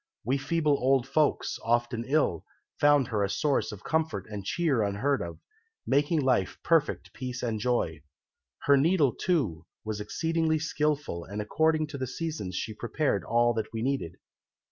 [0.25, 2.43] We feeble old folks, often ill,
[2.79, 5.37] found her a source of comfort and cheer unheard of,
[5.85, 8.01] making life perfect peace and joy.
[8.63, 13.71] Her needle, too, was exceedingly skilful, and according to the seasons she prepared all that
[13.71, 14.15] we needed.